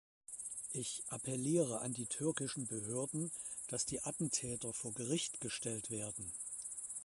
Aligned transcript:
Ich 0.71 1.03
appelliere 1.09 1.81
an 1.81 1.93
die 1.93 2.07
türkischen 2.07 2.65
Behörden, 2.65 3.31
dass 3.67 3.85
die 3.85 4.01
Attentäter 4.01 4.73
vor 4.73 4.95
Gericht 4.95 5.39
gestellt 5.41 5.91
werden. 5.91 6.33